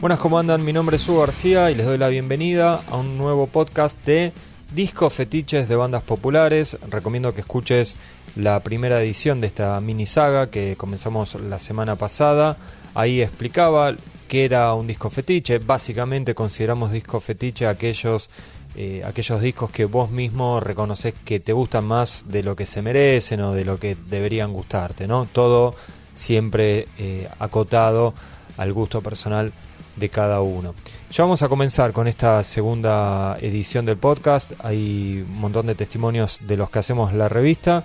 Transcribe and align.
Buenas, 0.00 0.20
¿cómo 0.20 0.38
andan? 0.38 0.62
Mi 0.64 0.72
nombre 0.72 0.94
es 0.94 1.08
Hugo 1.08 1.22
García 1.22 1.72
y 1.72 1.74
les 1.74 1.84
doy 1.84 1.98
la 1.98 2.06
bienvenida 2.06 2.80
a 2.88 2.96
un 2.98 3.18
nuevo 3.18 3.48
podcast 3.48 3.98
de 4.06 4.32
Discos 4.72 5.12
Fetiches 5.12 5.68
de 5.68 5.74
Bandas 5.74 6.04
Populares. 6.04 6.78
Recomiendo 6.88 7.34
que 7.34 7.40
escuches 7.40 7.96
la 8.36 8.60
primera 8.60 9.02
edición 9.02 9.40
de 9.40 9.48
esta 9.48 9.80
mini 9.80 10.06
saga 10.06 10.50
que 10.50 10.76
comenzamos 10.76 11.34
la 11.34 11.58
semana 11.58 11.96
pasada. 11.96 12.56
Ahí 12.94 13.20
explicaba 13.20 13.92
qué 14.28 14.44
era 14.44 14.72
un 14.74 14.86
disco 14.86 15.10
fetiche. 15.10 15.58
Básicamente 15.58 16.32
consideramos 16.32 16.92
disco 16.92 17.18
fetiche 17.18 17.66
aquellos, 17.66 18.30
eh, 18.76 19.02
aquellos 19.04 19.40
discos 19.40 19.72
que 19.72 19.86
vos 19.86 20.12
mismo 20.12 20.60
reconoces 20.60 21.12
que 21.24 21.40
te 21.40 21.52
gustan 21.52 21.84
más 21.84 22.26
de 22.28 22.44
lo 22.44 22.54
que 22.54 22.66
se 22.66 22.82
merecen 22.82 23.40
o 23.40 23.52
de 23.52 23.64
lo 23.64 23.80
que 23.80 23.96
deberían 23.96 24.52
gustarte, 24.52 25.08
¿no? 25.08 25.26
Todo 25.26 25.74
siempre 26.14 26.86
eh, 26.98 27.28
acotado 27.40 28.14
al 28.58 28.72
gusto 28.72 29.02
personal 29.02 29.52
de 29.98 30.08
cada 30.08 30.40
uno. 30.40 30.74
Ya 31.10 31.24
vamos 31.24 31.42
a 31.42 31.48
comenzar 31.48 31.92
con 31.92 32.06
esta 32.06 32.42
segunda 32.44 33.36
edición 33.40 33.86
del 33.86 33.96
podcast. 33.96 34.52
Hay 34.64 35.24
un 35.26 35.40
montón 35.40 35.66
de 35.66 35.74
testimonios 35.74 36.40
de 36.46 36.56
los 36.56 36.70
que 36.70 36.78
hacemos 36.78 37.12
la 37.12 37.28
revista. 37.28 37.84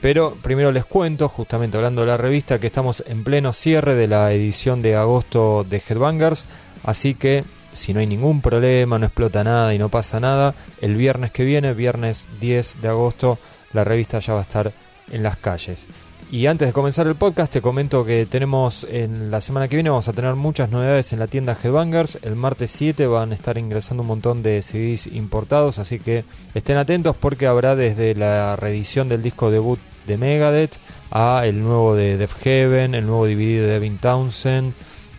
Pero 0.00 0.36
primero 0.42 0.72
les 0.72 0.84
cuento, 0.84 1.28
justamente 1.28 1.76
hablando 1.76 2.00
de 2.00 2.08
la 2.08 2.16
revista, 2.16 2.58
que 2.58 2.66
estamos 2.66 3.04
en 3.06 3.22
pleno 3.22 3.52
cierre 3.52 3.94
de 3.94 4.08
la 4.08 4.32
edición 4.32 4.82
de 4.82 4.96
agosto 4.96 5.64
de 5.68 5.80
Headbangers. 5.86 6.46
Así 6.82 7.14
que 7.14 7.44
si 7.72 7.94
no 7.94 8.00
hay 8.00 8.06
ningún 8.06 8.40
problema, 8.40 8.98
no 8.98 9.06
explota 9.06 9.44
nada 9.44 9.74
y 9.74 9.78
no 9.78 9.88
pasa 9.88 10.20
nada, 10.20 10.54
el 10.80 10.96
viernes 10.96 11.32
que 11.32 11.44
viene, 11.44 11.74
viernes 11.74 12.28
10 12.40 12.82
de 12.82 12.88
agosto, 12.88 13.38
la 13.72 13.84
revista 13.84 14.18
ya 14.18 14.34
va 14.34 14.40
a 14.40 14.42
estar 14.42 14.72
en 15.10 15.22
las 15.22 15.36
calles. 15.36 15.88
Y 16.32 16.46
antes 16.46 16.66
de 16.66 16.72
comenzar 16.72 17.06
el 17.06 17.14
podcast, 17.14 17.52
te 17.52 17.60
comento 17.60 18.06
que 18.06 18.24
tenemos 18.24 18.86
en 18.90 19.30
la 19.30 19.42
semana 19.42 19.68
que 19.68 19.76
viene, 19.76 19.90
vamos 19.90 20.08
a 20.08 20.14
tener 20.14 20.34
muchas 20.34 20.70
novedades 20.70 21.12
en 21.12 21.18
la 21.18 21.26
tienda 21.26 21.58
Headbangers. 21.62 22.20
El 22.22 22.36
martes 22.36 22.70
7 22.70 23.06
van 23.06 23.32
a 23.32 23.34
estar 23.34 23.58
ingresando 23.58 24.00
un 24.02 24.06
montón 24.06 24.42
de 24.42 24.62
CDs 24.62 25.08
importados, 25.08 25.78
así 25.78 25.98
que 25.98 26.24
estén 26.54 26.78
atentos 26.78 27.18
porque 27.18 27.46
habrá 27.46 27.76
desde 27.76 28.14
la 28.14 28.56
reedición 28.56 29.10
del 29.10 29.20
disco 29.20 29.50
debut 29.50 29.78
de 30.06 30.16
Megadeth 30.16 30.78
a 31.10 31.42
el 31.44 31.62
nuevo 31.62 31.94
de 31.94 32.16
Def 32.16 32.34
Heaven, 32.42 32.94
el 32.94 33.04
nuevo 33.06 33.26
DVD 33.26 33.60
de 33.60 33.66
Devin 33.66 33.98
Townsend, 33.98 34.72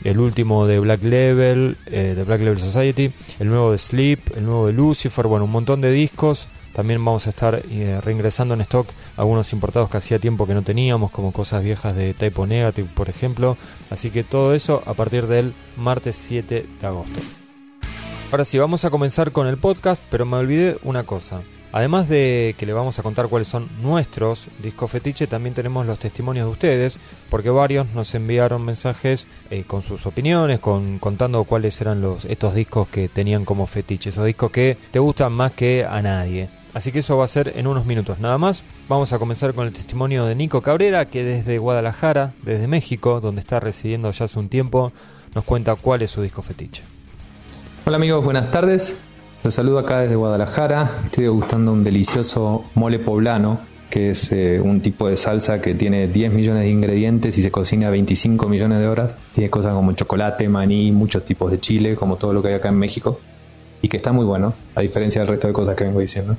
el 0.03 0.17
último 0.17 0.65
de 0.65 0.79
Black 0.79 1.03
Level, 1.03 1.77
eh, 1.85 2.15
de 2.15 2.23
Black 2.23 2.39
Level 2.39 2.57
Society, 2.57 3.11
el 3.37 3.49
nuevo 3.49 3.71
de 3.71 3.77
Sleep, 3.77 4.35
el 4.35 4.45
nuevo 4.45 4.65
de 4.65 4.73
Lucifer, 4.73 5.27
bueno, 5.27 5.45
un 5.45 5.51
montón 5.51 5.79
de 5.79 5.91
discos 5.91 6.47
también 6.73 7.03
vamos 7.03 7.27
a 7.27 7.29
estar 7.29 7.61
eh, 7.69 7.99
reingresando 8.01 8.53
en 8.53 8.61
stock 8.61 8.87
algunos 9.15 9.53
importados 9.53 9.89
que 9.89 9.97
hacía 9.97 10.19
tiempo 10.19 10.47
que 10.47 10.53
no 10.53 10.63
teníamos, 10.63 11.11
como 11.11 11.31
cosas 11.31 11.63
viejas 11.63 11.95
de 11.95 12.13
Typo 12.13 12.45
Negative, 12.45 12.89
por 12.93 13.09
ejemplo. 13.09 13.57
Así 13.89 14.09
que 14.09 14.23
todo 14.23 14.53
eso 14.53 14.83
a 14.85 14.93
partir 14.93 15.27
del 15.27 15.53
martes 15.77 16.15
7 16.15 16.65
de 16.79 16.87
agosto. 16.87 17.21
Ahora 18.31 18.45
sí, 18.45 18.57
vamos 18.57 18.83
a 18.83 18.89
comenzar 18.89 19.31
con 19.31 19.45
el 19.45 19.57
podcast, 19.57 20.03
pero 20.09 20.25
me 20.25 20.37
olvidé 20.37 20.77
una 20.83 21.03
cosa. 21.03 21.43
Además 21.71 22.07
de 22.07 22.55
que 22.57 22.67
le 22.67 22.73
vamos 22.73 22.99
a 22.99 23.03
contar 23.03 23.27
cuáles 23.29 23.47
son 23.47 23.67
nuestros 23.81 24.47
discos 24.61 24.91
fetiche, 24.91 25.25
también 25.25 25.55
tenemos 25.55 25.87
los 25.87 25.97
testimonios 25.97 26.45
de 26.45 26.51
ustedes, 26.51 26.99
porque 27.29 27.49
varios 27.49 27.87
nos 27.95 28.13
enviaron 28.13 28.63
mensajes 28.63 29.27
eh, 29.49 29.63
con 29.65 29.81
sus 29.81 30.05
opiniones, 30.05 30.59
con, 30.59 30.99
contando 30.99 31.43
cuáles 31.45 31.81
eran 31.81 31.99
los, 31.99 32.25
estos 32.25 32.53
discos 32.53 32.87
que 32.89 33.09
tenían 33.09 33.43
como 33.43 33.65
fetiche, 33.65 34.11
esos 34.11 34.25
discos 34.25 34.51
que 34.51 34.77
te 34.91 34.99
gustan 34.99 35.33
más 35.33 35.51
que 35.53 35.83
a 35.83 35.99
nadie. 36.03 36.47
Así 36.73 36.91
que 36.91 36.99
eso 36.99 37.17
va 37.17 37.25
a 37.25 37.27
ser 37.27 37.53
en 37.55 37.67
unos 37.67 37.85
minutos 37.85 38.19
nada 38.19 38.39
más. 38.39 38.63
Vamos 38.89 39.13
a 39.13 39.19
comenzar 39.19 39.53
con 39.53 39.67
el 39.67 39.73
testimonio 39.73 40.25
de 40.25 40.33
Nico 40.33 40.61
Cabrera, 40.61 41.05
que 41.05 41.23
desde 41.23 41.59
Guadalajara, 41.59 42.33
desde 42.41 42.67
México, 42.67 43.21
donde 43.21 43.41
está 43.41 43.59
residiendo 43.59 44.09
ya 44.11 44.25
hace 44.25 44.39
un 44.39 44.49
tiempo, 44.49 44.91
nos 45.35 45.43
cuenta 45.45 45.75
cuál 45.75 46.01
es 46.01 46.09
su 46.09 46.23
disco 46.23 46.41
fetiche. 46.41 46.81
Hola 47.85 47.97
amigos, 47.97 48.23
buenas 48.23 48.49
tardes. 48.49 49.01
Los 49.43 49.53
saludo 49.53 49.77
acá 49.77 49.99
desde 49.99 50.15
Guadalajara. 50.15 51.01
Estoy 51.05 51.25
degustando 51.25 51.73
un 51.73 51.83
delicioso 51.83 52.65
mole 52.73 52.97
poblano, 52.97 53.59
que 53.91 54.09
es 54.09 54.31
eh, 54.31 54.59
un 54.59 54.81
tipo 54.81 55.07
de 55.07 55.15
salsa 55.15 55.61
que 55.61 55.75
tiene 55.75 56.07
10 56.07 56.31
millones 56.31 56.63
de 56.63 56.69
ingredientes 56.69 57.37
y 57.37 57.43
se 57.43 57.51
cocina 57.51 57.91
25 57.91 58.49
millones 58.49 58.79
de 58.79 58.87
horas. 58.87 59.15
Tiene 59.33 59.51
cosas 59.51 59.75
como 59.75 59.91
chocolate, 59.91 60.49
maní, 60.49 60.91
muchos 60.91 61.23
tipos 61.23 61.51
de 61.51 61.59
chile, 61.59 61.95
como 61.95 62.15
todo 62.15 62.33
lo 62.33 62.41
que 62.41 62.47
hay 62.47 62.53
acá 62.55 62.69
en 62.69 62.79
México. 62.79 63.19
Y 63.83 63.89
que 63.89 63.97
está 63.97 64.11
muy 64.11 64.25
bueno, 64.25 64.55
a 64.73 64.81
diferencia 64.81 65.21
del 65.21 65.27
resto 65.27 65.47
de 65.47 65.53
cosas 65.53 65.75
que 65.75 65.83
vengo 65.83 65.99
diciendo. 65.99 66.35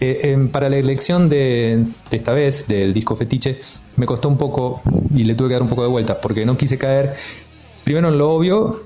Eh, 0.00 0.48
para 0.50 0.68
la 0.68 0.76
elección 0.76 1.28
de, 1.28 1.84
esta 2.10 2.32
vez 2.32 2.66
del 2.66 2.92
disco 2.92 3.14
fetiche 3.14 3.60
me 3.96 4.06
costó 4.06 4.28
un 4.28 4.36
poco 4.36 4.82
y 5.14 5.24
le 5.24 5.34
tuve 5.34 5.48
que 5.48 5.54
dar 5.54 5.62
un 5.62 5.68
poco 5.68 5.82
de 5.82 5.88
vuelta 5.88 6.20
porque 6.20 6.44
no 6.44 6.56
quise 6.56 6.76
caer 6.76 7.14
primero 7.84 8.08
en 8.08 8.18
lo 8.18 8.32
obvio 8.32 8.82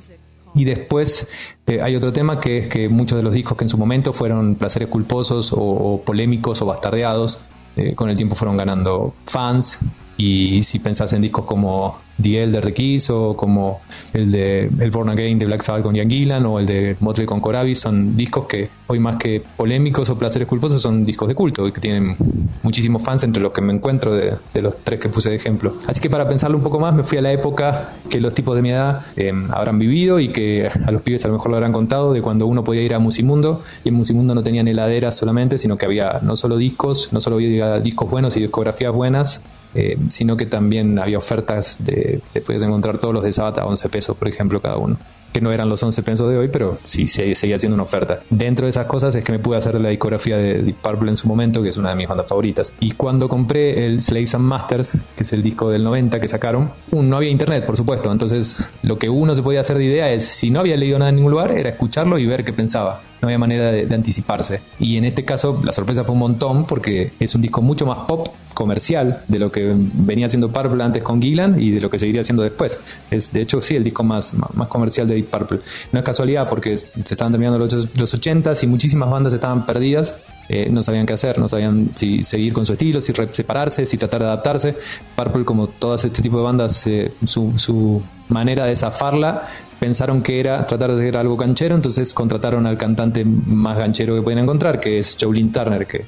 y 0.55 0.65
después 0.65 1.31
eh, 1.67 1.81
hay 1.81 1.97
otro 1.97 2.13
tema 2.13 2.39
que 2.41 2.59
es 2.59 2.69
que 2.69 2.89
muchos 2.91 3.17
de 3.17 3.23
los 3.23 3.35
discos 3.35 3.57
que 3.57 3.65
en 3.65 3.71
su 3.71 3.79
momento 3.79 4.13
fueron 4.13 4.57
placeres 4.57 4.89
culposos 4.89 5.53
o, 5.57 6.03
polémicos 6.05 6.61
o 6.61 6.67
bastardeados 6.67 7.41
eh, 7.77 7.95
con 7.95 8.11
el 8.11 8.17
tiempo 8.17 8.35
fueron 8.35 8.57
ganando 8.57 9.15
fans 9.25 9.81
y 10.19 10.65
si 10.65 10.81
pensás 10.81 11.13
en 11.13 11.23
discos 11.23 11.45
como 11.45 11.97
The 12.21 12.43
Elder 12.43 12.65
de 12.65 12.75
Kiss 12.75 13.09
o 13.11 13.37
como 13.37 13.81
el 14.13 14.33
de 14.33 14.69
El 14.81 14.91
Born 14.91 15.09
Again 15.11 15.39
de 15.39 15.47
Black 15.47 15.63
Sabbath 15.63 15.85
con 15.85 15.95
Ian 15.95 16.11
Gillan 16.11 16.45
o 16.45 16.59
el 16.59 16.67
de 16.67 16.97
Motley 16.99 17.25
con 17.25 17.41
Corabi 17.41 17.77
son 17.77 18.17
discos 18.17 18.47
que 18.47 18.69
hoy 18.89 18.99
más 18.99 19.17
que 19.17 19.41
polémicos 19.57 20.11
o 20.11 20.19
placeres 20.19 20.49
culposos 20.49 20.83
son 20.83 21.05
discos 21.05 21.29
de 21.29 21.37
culto 21.37 21.69
y 21.69 21.73
que 21.73 21.81
tienen 21.81 22.17
muchísimos 22.65 23.03
fans 23.03 23.23
entre 23.23 23.41
los 23.41 23.53
que 23.53 23.61
me 23.61 23.73
encuentro 23.73 24.13
de, 24.13 24.35
los 24.61 24.79
tres 24.79 24.99
que 24.99 25.09
puse 25.09 25.31
de 25.31 25.37
ejemplo. 25.37 25.73
Así 25.87 26.01
que 26.01 26.11
para 26.11 26.29
pensarlo 26.29 26.57
un 26.57 26.65
poco 26.65 26.81
más 26.81 26.93
me 26.93 27.05
fui 27.05 27.19
a 27.19 27.23
la 27.23 27.33
época 27.33 27.91
que 28.11 28.21
los 28.21 28.35
tipos 28.35 28.57
de 28.57 28.63
mi 28.63 28.71
edad 28.71 29.03
eh, 29.17 29.33
habrán 29.51 29.79
vivido 29.79 30.19
y 30.19 30.33
que 30.33 30.69
a 30.85 30.91
los 30.91 31.03
pibes 31.03 31.25
a 31.25 31.29
lo 31.29 31.35
mejor 31.35 31.53
lo 31.53 31.57
habrán 31.59 31.73
contado 31.73 32.13
de 32.13 32.23
cuando 32.23 32.47
uno 32.47 32.65
podía 32.65 32.83
ir 32.83 32.95
a 32.95 32.99
Musimundo 32.99 33.63
y 33.85 33.91
en 33.91 33.95
Musimundo 33.95 34.35
no 34.35 34.43
tenían 34.43 34.67
heladeras 34.67 35.17
solamente, 35.17 35.59
sino 35.59 35.79
que 35.79 35.87
había 35.87 36.19
no 36.23 36.35
solo 36.35 36.57
discos, 36.57 37.13
no 37.13 37.21
solo 37.21 37.37
había 37.37 37.79
discos 37.79 38.11
buenos 38.11 38.37
y 38.37 38.41
discografías 38.41 38.93
buenas, 38.93 39.45
eh, 39.75 39.99
sino 40.09 40.37
que 40.37 40.47
también 40.47 40.99
había 40.99 41.19
ofertas 41.19 41.85
de, 41.85 42.21
puedes 42.47 42.63
encontrar 42.63 42.99
todos 42.99 43.15
los 43.15 43.25
de 43.25 43.33
Sabata 43.33 43.63
a 43.63 43.67
11 43.67 43.89
pesos, 43.89 44.17
por 44.17 44.29
ejemplo, 44.29 44.61
cada 44.61 44.77
uno 44.77 44.99
que 45.33 45.41
no 45.41 45.53
eran 45.53 45.69
los 45.69 45.83
11 45.83 46.03
pesos 46.03 46.29
de 46.31 46.39
hoy, 46.39 46.49
pero 46.49 46.79
sí 46.83 47.07
seguía 47.07 47.59
siendo 47.59 47.75
una 47.75 47.83
oferta. 47.83 48.21
Dentro 48.31 48.67
de 48.67 48.71
esas 48.71 48.87
cosas 48.87 49.15
es 49.15 49.25
que 49.25 49.33
me 49.33 49.39
pude 49.39 49.59
hacer 49.59 49.79
la 49.81 49.91
discografía 49.91 50.37
de 50.37 50.63
Deep 50.63 50.77
Purple 50.77 51.11
en 51.11 51.17
su 51.17 51.29
momento, 51.29 51.63
que 51.63 51.69
es 51.69 51.77
una 51.77 51.91
de 51.91 51.97
mis 51.97 52.09
bandas 52.09 52.29
favoritas. 52.29 52.73
Y 52.81 52.93
cuando 52.93 53.29
compré 53.29 53.87
el 53.87 54.01
Slaves 54.01 54.35
and 54.35 54.45
Masters, 54.45 54.99
que 55.17 55.23
es 55.23 55.33
el 55.33 55.43
disco 55.43 55.71
del 55.71 55.85
90 55.85 56.21
que 56.21 56.29
sacaron, 56.29 56.73
no 56.93 57.17
había 57.17 57.31
internet, 57.31 57.67
por 57.67 57.77
supuesto. 57.77 58.11
Entonces, 58.11 58.71
lo 58.83 58.99
que 58.99 59.09
uno 59.09 59.35
se 59.35 59.43
podía 59.43 59.61
hacer 59.61 59.79
de 59.79 59.85
idea 59.85 60.11
es, 60.11 60.25
si 60.25 60.51
no 60.51 60.61
había 60.61 60.77
leído 60.77 60.99
nada 60.99 61.11
en 61.11 61.17
ningún 61.17 61.33
lugar, 61.33 61.53
era 61.53 61.71
escucharlo 61.71 62.19
y 62.19 62.27
ver 62.27 62.45
qué 62.45 62.53
pensaba. 62.53 63.03
No 63.21 63.29
había 63.29 63.39
manera 63.39 63.71
de 63.71 63.95
anticiparse. 63.95 64.61
Y 64.79 64.97
en 64.97 65.05
este 65.05 65.25
caso, 65.25 65.61
la 65.65 65.73
sorpresa 65.73 66.05
fue 66.05 66.15
un 66.15 66.21
montón, 66.21 66.65
porque 66.65 67.13
es 67.19 67.35
un 67.35 67.43
disco 67.43 67.63
mucho 67.63 67.85
más 67.85 67.99
pop 68.07 68.29
comercial 68.59 69.23
de 69.29 69.39
lo 69.39 69.53
que 69.53 69.73
venía 69.73 70.27
haciendo 70.27 70.53
Purple 70.53 70.83
antes 70.83 71.01
con 71.05 71.23
Gillan 71.23 71.63
y 71.63 71.71
de 71.71 71.81
lo 71.81 71.89
que 71.89 71.97
seguiría 72.01 72.23
haciendo 72.23 72.43
después. 72.43 72.81
Es 73.09 73.33
de 73.33 73.43
hecho 73.43 73.61
sí 73.61 73.77
el 73.77 73.85
disco 73.85 74.03
más, 74.03 74.35
más 74.35 74.67
comercial 74.67 75.07
de 75.07 75.15
Deep 75.15 75.31
Purple. 75.31 75.61
No 75.93 76.01
es 76.01 76.05
casualidad 76.05 76.49
porque 76.49 76.77
se 76.77 76.87
estaban 77.01 77.31
terminando 77.31 77.57
los, 77.57 77.73
los 77.73 78.21
80s 78.21 78.65
y 78.65 78.67
muchísimas 78.67 79.09
bandas 79.09 79.33
estaban 79.33 79.65
perdidas 79.65 80.17
eh, 80.49 80.69
no 80.71 80.83
sabían 80.83 81.05
qué 81.05 81.13
hacer, 81.13 81.39
no 81.39 81.47
sabían 81.47 81.91
si 81.95 82.25
seguir 82.25 82.55
con 82.55 82.65
su 82.65 82.73
estilo, 82.73 83.03
si 83.03 83.13
separarse, 83.33 83.85
si 83.85 83.99
tratar 83.99 84.23
de 84.23 84.27
adaptarse. 84.29 84.75
Purple, 85.15 85.45
como 85.45 85.67
todas 85.67 86.05
este 86.07 86.23
tipo 86.23 86.39
de 86.39 86.43
bandas, 86.43 86.87
eh, 86.87 87.13
su, 87.25 87.53
su, 87.57 88.03
manera 88.29 88.67
de 88.67 88.77
zafarla, 88.77 89.43
pensaron 89.79 90.23
que 90.23 90.41
era 90.41 90.67
tratar 90.67 90.93
de 90.93 91.03
hacer 91.03 91.17
algo 91.17 91.37
ganchero, 91.37 91.75
entonces 91.75 92.13
contrataron 92.13 92.67
al 92.67 92.77
cantante 92.77 93.25
más 93.25 93.79
ganchero 93.79 94.15
que 94.15 94.23
pueden 94.23 94.41
encontrar, 94.41 94.81
que 94.81 94.99
es 94.99 95.17
Jolene 95.21 95.51
Turner, 95.51 95.87
que 95.87 96.07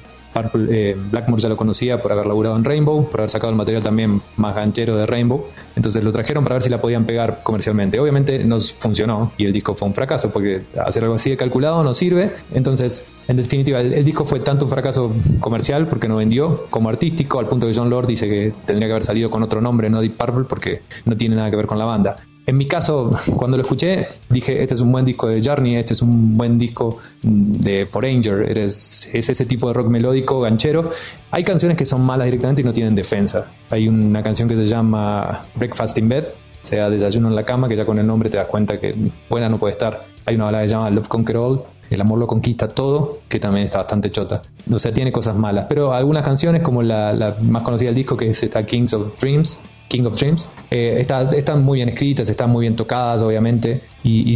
eh, 0.69 0.97
Blackmore 1.11 1.41
ya 1.41 1.49
lo 1.49 1.57
conocía 1.57 2.01
por 2.01 2.11
haber 2.13 2.25
laburado 2.25 2.55
en 2.55 2.63
Rainbow, 2.63 3.09
por 3.09 3.19
haber 3.19 3.29
sacado 3.29 3.51
el 3.51 3.57
material 3.57 3.83
también 3.83 4.21
más 4.37 4.55
ganchero 4.55 4.95
de 4.95 5.05
Rainbow. 5.05 5.45
Entonces 5.75 6.03
lo 6.03 6.11
trajeron 6.11 6.43
para 6.43 6.55
ver 6.55 6.63
si 6.63 6.69
la 6.69 6.79
podían 6.79 7.05
pegar 7.05 7.41
comercialmente. 7.43 7.99
Obviamente 7.99 8.43
no 8.45 8.57
funcionó 8.59 9.33
y 9.37 9.45
el 9.45 9.51
disco 9.51 9.75
fue 9.75 9.89
un 9.89 9.93
fracaso 9.93 10.31
porque 10.31 10.63
hacer 10.85 11.03
algo 11.03 11.15
así 11.15 11.31
de 11.31 11.37
calculado 11.37 11.83
no 11.83 11.93
sirve. 11.93 12.31
Entonces, 12.53 13.07
en 13.27 13.37
definitiva, 13.37 13.81
el, 13.81 14.05
disco 14.05 14.25
fue 14.25 14.39
tanto 14.39 14.65
un 14.65 14.71
fracaso 14.71 15.11
comercial 15.39 15.87
porque 15.87 16.07
no 16.07 16.15
vendió 16.15 16.67
como 16.69 16.89
artístico, 16.89 17.39
al 17.39 17.47
punto 17.47 17.67
que 17.67 17.73
John 17.73 17.89
Lord 17.89 18.07
dice 18.07 18.29
que 18.29 18.53
tendría 18.65 18.87
que 18.87 18.93
haber 18.93 19.03
salido 19.03 19.29
con 19.29 19.43
otro 19.43 19.59
nombre, 19.59 19.89
no 19.89 19.99
Deep 19.99 20.15
Purple, 20.15 20.45
porque 20.45 20.81
no 21.05 21.17
tiene 21.17 21.35
nada 21.35 21.49
que 21.49 21.57
ver 21.57 21.67
con 21.67 21.77
la 21.77 21.85
banda. 21.85 22.10
En 22.45 22.57
mi 22.57 22.67
caso, 22.67 23.11
cuando 23.35 23.57
lo 23.57 23.63
escuché, 23.63 24.07
dije, 24.29 24.61
este 24.61 24.73
es 24.73 24.81
un 24.81 24.91
buen 24.91 25.05
disco 25.05 25.27
de 25.27 25.41
Journey, 25.43 25.75
este 25.75 25.93
es 25.93 26.01
un 26.01 26.37
buen 26.37 26.57
disco 26.57 26.97
de 27.21 27.85
Foranger, 27.85 28.49
eres, 28.49 29.09
es 29.13 29.29
ese 29.29 29.45
tipo 29.45 29.67
de 29.67 29.73
rock 29.73 29.87
melódico, 29.89 30.41
ganchero. 30.41 30.89
Hay 31.29 31.43
canciones 31.43 31.77
que 31.77 31.85
son 31.85 32.01
malas 32.01 32.25
directamente 32.25 32.61
y 32.61 32.65
no 32.65 32.73
tienen 32.73 32.95
defensa. 32.95 33.51
Hay 33.69 33.87
una 33.87 34.23
canción 34.23 34.49
que 34.49 34.55
se 34.55 34.65
llama 34.65 35.45
Breakfast 35.55 35.97
in 35.99 36.09
Bed, 36.09 36.25
sea 36.61 36.89
Desayuno 36.89 37.27
en 37.27 37.35
la 37.35 37.43
cama, 37.43 37.67
que 37.67 37.75
ya 37.75 37.85
con 37.85 37.99
el 37.99 38.07
nombre 38.07 38.29
te 38.29 38.37
das 38.37 38.47
cuenta 38.47 38.79
que 38.79 38.95
buena 39.29 39.49
no 39.49 39.57
puede 39.57 39.71
estar. 39.71 40.05
Hay 40.25 40.35
una 40.35 40.45
balada 40.45 40.63
que 40.63 40.69
se 40.69 40.75
llama 40.75 40.89
Love 40.89 41.07
Conquer 41.07 41.37
All, 41.37 41.61
el 41.91 41.99
amor 41.99 42.19
lo 42.19 42.27
conquista 42.27 42.69
todo, 42.69 43.19
que 43.27 43.39
también 43.39 43.65
está 43.65 43.79
bastante 43.79 44.09
chota. 44.11 44.41
O 44.71 44.79
sea, 44.79 44.93
tiene 44.93 45.11
cosas 45.11 45.35
malas. 45.35 45.65
Pero 45.67 45.93
algunas 45.93 46.23
canciones, 46.23 46.61
como 46.61 46.81
la, 46.81 47.35
más 47.41 47.63
conocida 47.63 47.89
del 47.89 47.95
disco, 47.95 48.15
que 48.15 48.29
es 48.29 48.41
esta 48.41 48.65
Kings 48.65 48.93
of 48.93 49.19
Dreams, 49.19 49.61
King 49.89 50.03
of 50.05 50.17
Dreams, 50.17 50.49
eh, 50.69 51.05
están 51.35 51.63
muy 51.63 51.79
bien 51.79 51.89
escritas, 51.89 52.29
están 52.29 52.49
muy 52.49 52.61
bien 52.61 52.77
tocadas, 52.77 53.21
obviamente, 53.21 53.81
y, 54.03 54.33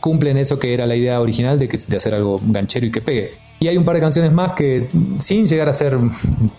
cumplen 0.00 0.36
eso 0.36 0.58
que 0.58 0.74
era 0.74 0.84
la 0.84 0.96
idea 0.96 1.20
original 1.20 1.58
de, 1.58 1.68
que, 1.68 1.78
de 1.86 1.96
hacer 1.96 2.12
algo 2.12 2.40
ganchero 2.42 2.86
y 2.86 2.90
que 2.90 3.00
pegue. 3.00 3.45
Y 3.58 3.68
hay 3.68 3.76
un 3.76 3.84
par 3.84 3.94
de 3.94 4.02
canciones 4.02 4.32
más 4.32 4.52
que, 4.52 4.88
sin 5.18 5.46
llegar 5.46 5.68
a 5.68 5.72
ser 5.72 5.96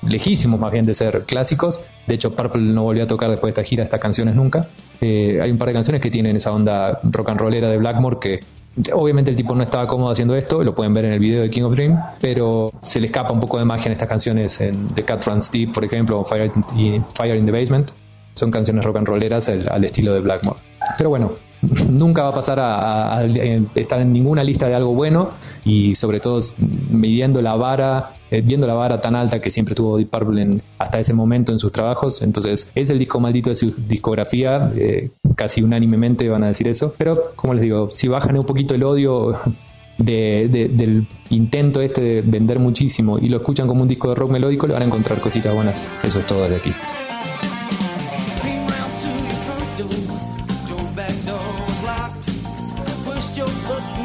lejísimos 0.01 0.59
más 0.59 0.71
bien 0.71 0.85
de 0.85 0.93
ser 0.93 1.25
clásicos, 1.25 1.79
de 2.07 2.15
hecho 2.15 2.35
Purple 2.35 2.61
no 2.61 2.83
volvió 2.83 3.03
a 3.03 3.07
tocar 3.07 3.29
después 3.29 3.53
de 3.53 3.61
esta 3.61 3.69
gira 3.69 3.83
estas 3.83 3.99
canciones 3.99 4.35
nunca, 4.35 4.67
eh, 4.99 5.39
hay 5.41 5.51
un 5.51 5.59
par 5.59 5.67
de 5.67 5.75
canciones 5.75 6.01
que 6.01 6.09
tienen 6.09 6.35
esa 6.35 6.51
onda 6.51 6.99
rock 7.03 7.29
and 7.29 7.39
rollera 7.39 7.69
de 7.69 7.77
Blackmore 7.77 8.17
que 8.19 8.39
Obviamente 8.93 9.31
el 9.31 9.37
tipo 9.37 9.55
no 9.55 9.63
estaba 9.63 9.87
cómodo 9.87 10.11
haciendo 10.11 10.35
esto, 10.35 10.63
lo 10.63 10.75
pueden 10.75 10.93
ver 10.93 11.05
en 11.05 11.13
el 11.13 11.19
video 11.19 11.41
de 11.41 11.49
King 11.49 11.63
of 11.63 11.73
Dream, 11.73 11.99
pero 12.21 12.71
se 12.79 12.99
le 12.99 13.07
escapa 13.07 13.33
un 13.33 13.39
poco 13.39 13.57
de 13.57 13.65
magia 13.65 13.87
en 13.87 13.93
estas 13.93 14.07
canciones 14.07 14.61
en 14.61 14.89
The 14.89 15.03
Cat 15.03 15.25
Runs 15.25 15.51
Deep, 15.51 15.73
por 15.73 15.83
ejemplo, 15.83 16.19
o 16.19 16.23
Fire, 16.23 16.51
Fire 17.15 17.35
in 17.35 17.45
the 17.45 17.51
Basement. 17.51 17.89
Son 18.33 18.51
canciones 18.51 18.85
rock 18.85 18.97
and 18.97 19.07
rolleras 19.07 19.49
al 19.49 19.83
estilo 19.83 20.13
de 20.13 20.19
Blackmore. 20.19 20.59
Pero 20.95 21.09
bueno, 21.09 21.31
nunca 21.61 22.23
va 22.23 22.29
a 22.29 22.33
pasar 22.33 22.59
a, 22.59 23.25
estar 23.75 23.99
en 23.99 24.13
ninguna 24.13 24.43
lista 24.43 24.67
de 24.67 24.75
algo 24.75 24.93
bueno 24.93 25.31
y 25.65 25.95
sobre 25.95 26.19
todo 26.19 26.39
midiendo 26.89 27.41
la 27.41 27.55
vara, 27.55 28.13
eh, 28.29 28.41
viendo 28.41 28.67
la 28.67 28.73
vara 28.73 28.99
tan 28.99 29.15
alta 29.15 29.41
que 29.41 29.49
siempre 29.49 29.75
tuvo 29.75 29.97
Deep 29.97 30.09
Purple 30.09 30.61
hasta 30.77 30.99
ese 30.99 31.13
momento 31.13 31.51
en 31.51 31.59
sus 31.59 31.71
trabajos. 31.71 32.21
Entonces 32.21 32.71
es 32.75 32.89
el 32.89 32.99
disco 32.99 33.19
maldito 33.19 33.49
de 33.49 33.55
su 33.55 33.73
discografía, 33.87 34.71
eh, 34.75 35.09
casi 35.35 35.61
unánimemente 35.61 36.27
van 36.29 36.43
a 36.43 36.47
decir 36.47 36.67
eso. 36.67 36.93
Pero 36.97 37.31
como 37.35 37.53
les 37.53 37.63
digo, 37.63 37.89
si 37.89 38.07
bajan 38.07 38.37
un 38.37 38.45
poquito 38.45 38.75
el 38.75 38.83
odio 38.83 39.33
del 39.97 41.07
intento 41.31 41.81
este 41.81 42.01
de 42.01 42.21
vender 42.21 42.59
muchísimo 42.59 43.17
y 43.17 43.29
lo 43.29 43.37
escuchan 43.37 43.67
como 43.67 43.81
un 43.81 43.87
disco 43.87 44.09
de 44.09 44.15
rock 44.15 44.29
melódico, 44.29 44.67
le 44.67 44.73
van 44.73 44.83
a 44.83 44.85
encontrar 44.85 45.19
cositas 45.19 45.53
buenas. 45.53 45.83
Eso 46.03 46.19
es 46.19 46.27
todo 46.27 46.43
desde 46.43 46.57
aquí. 46.57 46.73
your 53.37 53.45
foot 53.45 53.96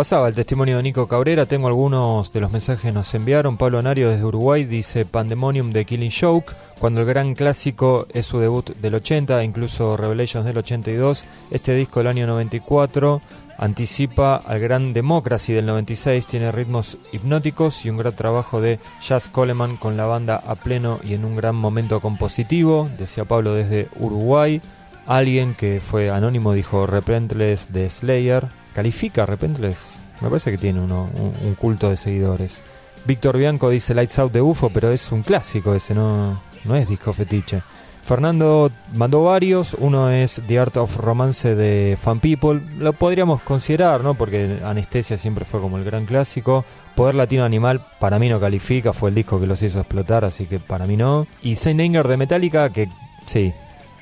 Pasaba 0.00 0.28
el 0.28 0.34
testimonio 0.34 0.78
de 0.78 0.82
Nico 0.82 1.06
Cabrera, 1.06 1.44
tengo 1.44 1.68
algunos 1.68 2.32
de 2.32 2.40
los 2.40 2.50
mensajes 2.50 2.80
que 2.80 2.90
nos 2.90 3.12
enviaron. 3.12 3.58
Pablo 3.58 3.82
Nario 3.82 4.08
desde 4.08 4.24
Uruguay 4.24 4.64
dice 4.64 5.04
Pandemonium 5.04 5.72
de 5.72 5.84
Killing 5.84 6.10
Joke, 6.10 6.54
cuando 6.78 7.02
el 7.02 7.06
gran 7.06 7.34
clásico 7.34 8.06
es 8.14 8.24
su 8.24 8.38
debut 8.38 8.70
del 8.76 8.94
80, 8.94 9.44
incluso 9.44 9.98
Revelations 9.98 10.46
del 10.46 10.56
82. 10.56 11.24
Este 11.50 11.74
disco 11.74 12.00
del 12.00 12.06
año 12.06 12.26
94 12.26 13.20
anticipa 13.58 14.36
al 14.36 14.60
gran 14.60 14.94
Democracy 14.94 15.52
del 15.52 15.66
96, 15.66 16.26
tiene 16.26 16.50
ritmos 16.50 16.96
hipnóticos 17.12 17.84
y 17.84 17.90
un 17.90 17.98
gran 17.98 18.16
trabajo 18.16 18.62
de 18.62 18.78
Jazz 19.06 19.28
Coleman 19.28 19.76
con 19.76 19.98
la 19.98 20.06
banda 20.06 20.42
a 20.46 20.54
pleno 20.54 20.98
y 21.04 21.12
en 21.12 21.26
un 21.26 21.36
gran 21.36 21.56
momento 21.56 22.00
compositivo, 22.00 22.88
decía 22.98 23.26
Pablo 23.26 23.52
desde 23.52 23.88
Uruguay. 23.98 24.62
Alguien 25.06 25.54
que 25.54 25.82
fue 25.82 26.08
anónimo 26.08 26.54
dijo 26.54 26.86
Repentless 26.86 27.70
de 27.74 27.90
Slayer, 27.90 28.48
califica 28.74 29.26
Repentless. 29.26 29.98
Me 30.20 30.28
parece 30.28 30.50
que 30.50 30.58
tiene 30.58 30.80
uno, 30.80 31.08
un, 31.16 31.54
culto 31.54 31.90
de 31.90 31.96
seguidores. 31.96 32.62
Víctor 33.06 33.38
Bianco 33.38 33.70
dice 33.70 33.94
Lights 33.94 34.18
Out 34.18 34.32
de 34.32 34.42
UFO, 34.42 34.68
pero 34.70 34.90
es 34.90 35.10
un 35.12 35.22
clásico 35.22 35.74
ese, 35.74 35.94
no, 35.94 36.40
no 36.64 36.76
es 36.76 36.88
disco 36.88 37.12
fetiche. 37.12 37.62
Fernando 38.04 38.70
mandó 38.94 39.24
varios, 39.24 39.74
uno 39.78 40.10
es 40.10 40.42
The 40.46 40.58
Art 40.58 40.76
of 40.78 40.96
Romance 40.96 41.54
de 41.54 41.96
Fan 42.00 42.20
People, 42.20 42.60
lo 42.78 42.92
podríamos 42.92 43.40
considerar, 43.42 44.02
¿no? 44.02 44.14
Porque 44.14 44.58
Anestesia 44.64 45.16
siempre 45.16 45.44
fue 45.44 45.60
como 45.60 45.78
el 45.78 45.84
gran 45.84 46.06
clásico. 46.06 46.64
Poder 46.96 47.14
Latino 47.14 47.44
Animal 47.44 47.86
para 48.00 48.18
mí 48.18 48.28
no 48.28 48.40
califica, 48.40 48.92
fue 48.92 49.10
el 49.10 49.14
disco 49.14 49.38
que 49.40 49.46
los 49.46 49.62
hizo 49.62 49.78
explotar, 49.78 50.24
así 50.24 50.46
que 50.46 50.58
para 50.58 50.86
mí 50.86 50.96
no. 50.96 51.26
Y 51.42 51.54
Saint 51.54 51.80
Anger 51.80 52.08
de 52.08 52.16
Metallica, 52.16 52.70
que 52.70 52.88
sí, 53.26 53.52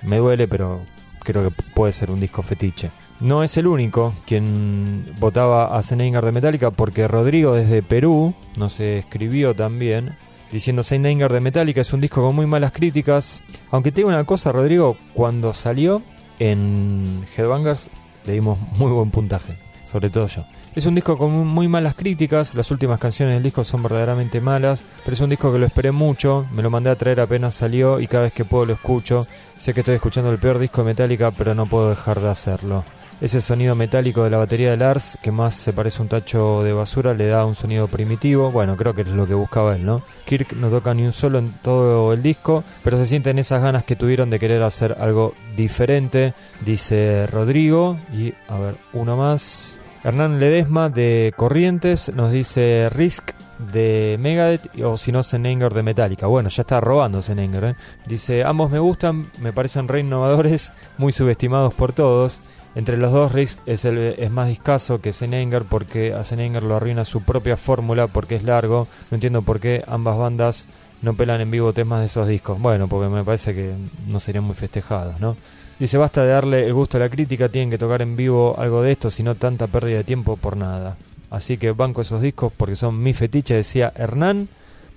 me 0.02 0.18
duele, 0.18 0.48
pero 0.48 0.80
creo 1.22 1.44
que 1.44 1.62
puede 1.74 1.92
ser 1.92 2.10
un 2.10 2.20
disco 2.20 2.42
fetiche. 2.42 2.90
No 3.20 3.42
es 3.42 3.56
el 3.56 3.66
único 3.66 4.14
quien 4.26 5.04
votaba 5.18 5.76
a 5.76 5.82
Saint 5.82 6.14
de 6.14 6.32
Metallica 6.32 6.70
porque 6.70 7.08
Rodrigo 7.08 7.54
desde 7.54 7.82
Perú 7.82 8.32
nos 8.56 8.78
escribió 8.78 9.54
también 9.54 10.12
diciendo 10.52 10.82
Saint 10.84 11.04
de 11.04 11.40
Metallica 11.40 11.80
es 11.80 11.92
un 11.92 12.00
disco 12.00 12.22
con 12.22 12.36
muy 12.36 12.46
malas 12.46 12.72
críticas. 12.72 13.42
Aunque 13.70 13.90
te 13.90 13.96
digo 13.96 14.08
una 14.08 14.24
cosa, 14.24 14.52
Rodrigo, 14.52 14.96
cuando 15.14 15.52
salió 15.52 16.02
en 16.38 17.26
Headbangers 17.36 17.90
le 18.24 18.34
dimos 18.34 18.58
muy 18.76 18.92
buen 18.92 19.10
puntaje, 19.10 19.54
sobre 19.84 20.10
todo 20.10 20.28
yo. 20.28 20.44
Es 20.76 20.86
un 20.86 20.94
disco 20.94 21.18
con 21.18 21.32
muy 21.44 21.66
malas 21.66 21.96
críticas, 21.96 22.54
las 22.54 22.70
últimas 22.70 23.00
canciones 23.00 23.34
del 23.34 23.42
disco 23.42 23.64
son 23.64 23.82
verdaderamente 23.82 24.40
malas, 24.40 24.84
pero 25.02 25.14
es 25.14 25.20
un 25.20 25.30
disco 25.30 25.52
que 25.52 25.58
lo 25.58 25.66
esperé 25.66 25.90
mucho, 25.90 26.46
me 26.52 26.62
lo 26.62 26.70
mandé 26.70 26.90
a 26.90 26.94
traer 26.94 27.18
apenas 27.18 27.56
salió 27.56 27.98
y 27.98 28.06
cada 28.06 28.24
vez 28.24 28.32
que 28.32 28.44
puedo 28.44 28.66
lo 28.66 28.74
escucho. 28.74 29.26
Sé 29.58 29.74
que 29.74 29.80
estoy 29.80 29.96
escuchando 29.96 30.30
el 30.30 30.38
peor 30.38 30.60
disco 30.60 30.82
de 30.82 30.88
Metallica, 30.88 31.32
pero 31.32 31.52
no 31.54 31.66
puedo 31.66 31.90
dejar 31.90 32.20
de 32.20 32.28
hacerlo. 32.28 32.84
Ese 33.20 33.40
sonido 33.40 33.74
metálico 33.74 34.22
de 34.22 34.30
la 34.30 34.38
batería 34.38 34.70
de 34.70 34.76
Lars, 34.76 35.18
que 35.20 35.32
más 35.32 35.56
se 35.56 35.72
parece 35.72 35.98
a 35.98 36.02
un 36.02 36.08
tacho 36.08 36.62
de 36.62 36.72
basura, 36.72 37.14
le 37.14 37.26
da 37.26 37.44
un 37.46 37.56
sonido 37.56 37.88
primitivo. 37.88 38.52
Bueno, 38.52 38.76
creo 38.76 38.94
que 38.94 39.02
es 39.02 39.08
lo 39.08 39.26
que 39.26 39.34
buscaba 39.34 39.74
él, 39.74 39.84
¿no? 39.84 40.02
Kirk 40.24 40.52
no 40.52 40.70
toca 40.70 40.94
ni 40.94 41.02
un 41.02 41.12
solo 41.12 41.40
en 41.40 41.52
todo 41.60 42.12
el 42.12 42.22
disco, 42.22 42.62
pero 42.84 42.96
se 42.96 43.06
sienten 43.06 43.40
esas 43.40 43.60
ganas 43.60 43.82
que 43.82 43.96
tuvieron 43.96 44.30
de 44.30 44.38
querer 44.38 44.62
hacer 44.62 44.96
algo 45.00 45.34
diferente, 45.56 46.32
dice 46.64 47.26
Rodrigo. 47.26 47.98
Y 48.12 48.34
a 48.46 48.56
ver, 48.58 48.76
uno 48.92 49.16
más. 49.16 49.80
Hernán 50.04 50.38
Ledesma 50.38 50.88
de 50.88 51.34
Corrientes 51.36 52.14
nos 52.14 52.30
dice 52.30 52.88
Risk 52.88 53.32
de 53.72 54.16
Megadeth 54.20 54.80
o 54.84 54.96
si 54.96 55.10
no 55.10 55.24
Senenger 55.24 55.74
de 55.74 55.82
Metallica. 55.82 56.28
Bueno, 56.28 56.50
ya 56.50 56.62
está 56.62 56.80
robando 56.80 57.20
Senenger. 57.20 57.64
¿eh? 57.64 57.74
Dice, 58.06 58.44
ambos 58.44 58.70
me 58.70 58.78
gustan, 58.78 59.26
me 59.40 59.52
parecen 59.52 59.88
re 59.88 60.00
innovadores, 60.00 60.72
muy 60.98 61.10
subestimados 61.10 61.74
por 61.74 61.92
todos. 61.92 62.40
Entre 62.74 62.96
los 62.96 63.12
dos, 63.12 63.32
Risk 63.32 63.58
es, 63.66 63.84
el, 63.84 63.98
es 63.98 64.30
más 64.30 64.48
discaso 64.48 65.00
que 65.00 65.12
Senenger 65.12 65.64
porque 65.64 66.12
a 66.12 66.22
Senenger 66.22 66.62
lo 66.62 66.76
arruina 66.76 67.04
su 67.04 67.22
propia 67.22 67.56
fórmula 67.56 68.06
porque 68.06 68.36
es 68.36 68.42
largo. 68.42 68.86
No 69.10 69.16
entiendo 69.16 69.42
por 69.42 69.58
qué 69.60 69.82
ambas 69.86 70.16
bandas 70.16 70.66
no 71.02 71.14
pelan 71.14 71.40
en 71.40 71.50
vivo 71.50 71.72
temas 71.72 72.00
de 72.00 72.06
esos 72.06 72.28
discos. 72.28 72.60
Bueno, 72.60 72.88
porque 72.88 73.08
me 73.08 73.24
parece 73.24 73.54
que 73.54 73.72
no 74.06 74.20
serían 74.20 74.44
muy 74.44 74.54
festejados, 74.54 75.18
¿no? 75.20 75.36
Dice, 75.78 75.96
basta 75.96 76.22
de 76.22 76.32
darle 76.32 76.66
el 76.66 76.74
gusto 76.74 76.96
a 76.96 77.00
la 77.00 77.08
crítica, 77.08 77.48
tienen 77.48 77.70
que 77.70 77.78
tocar 77.78 78.02
en 78.02 78.16
vivo 78.16 78.56
algo 78.58 78.82
de 78.82 78.92
esto, 78.92 79.10
sino 79.10 79.36
tanta 79.36 79.68
pérdida 79.68 79.98
de 79.98 80.04
tiempo 80.04 80.36
por 80.36 80.56
nada. 80.56 80.96
Así 81.30 81.56
que 81.56 81.70
banco 81.70 82.02
esos 82.02 82.20
discos 82.20 82.52
porque 82.56 82.74
son 82.74 83.00
mi 83.00 83.14
fetiche, 83.14 83.54
decía 83.54 83.92
Hernán. 83.94 84.48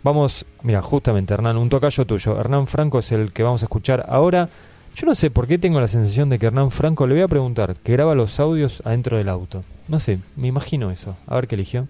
Vamos, 0.03 0.45
mira, 0.63 0.81
justamente 0.81 1.35
Hernán, 1.35 1.57
un 1.57 1.69
tocayo 1.69 2.05
tuyo. 2.05 2.39
Hernán 2.39 2.65
Franco 2.65 2.97
es 2.97 3.11
el 3.11 3.31
que 3.31 3.43
vamos 3.43 3.61
a 3.61 3.65
escuchar 3.65 4.05
ahora. 4.09 4.49
Yo 4.95 5.07
no 5.07 5.15
sé 5.15 5.31
por 5.31 5.47
qué 5.47 5.57
tengo 5.57 5.79
la 5.79 5.87
sensación 5.87 6.29
de 6.29 6.37
que 6.37 6.47
Hernán 6.47 6.71
Franco 6.71 7.07
le 7.07 7.15
voy 7.15 7.23
a 7.23 7.27
preguntar 7.27 7.75
que 7.83 7.93
graba 7.93 8.13
los 8.13 8.39
audios 8.39 8.81
adentro 8.85 9.17
del 9.17 9.29
auto. 9.29 9.63
No 9.87 9.99
sé, 9.99 10.19
me 10.35 10.47
imagino 10.47 10.91
eso. 10.91 11.15
A 11.27 11.35
ver 11.35 11.47
qué 11.47 11.55
eligió. 11.55 11.87